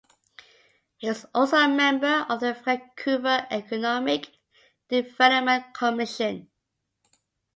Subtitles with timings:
[0.97, 4.29] He was also a member of the Vancouver Economic
[4.89, 6.49] Development Commission.